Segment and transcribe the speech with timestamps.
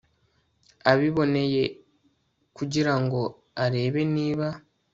[0.91, 1.63] abiboneye
[2.57, 3.21] kugira ngo
[3.63, 4.47] arebe niba